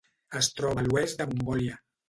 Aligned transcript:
Es 0.39 0.47
troba 0.61 0.83
a 0.83 0.87
l'oest 0.87 1.21
de 1.23 1.31
Mongòlia. 1.35 1.81